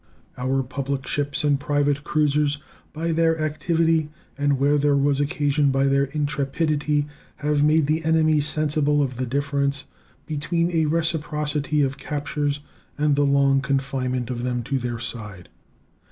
[0.35, 2.57] Our public ships and private cruisers,
[2.91, 8.39] by their activity, and, where there was occasion, by their intrepidity, have made the enemy
[8.41, 9.85] sensible of the difference
[10.25, 12.61] between a reciprocity of captures
[12.97, 15.49] and the long confinement of them to their side.